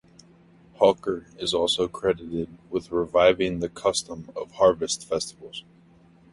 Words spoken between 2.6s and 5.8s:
with reviving the custom of Harvest Festivals.